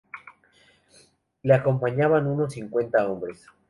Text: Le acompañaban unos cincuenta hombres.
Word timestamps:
Le 1.43 1.53
acompañaban 1.53 2.25
unos 2.25 2.51
cincuenta 2.53 3.07
hombres. 3.07 3.45